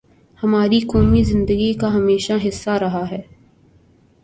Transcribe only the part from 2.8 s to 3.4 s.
رہا ہے۔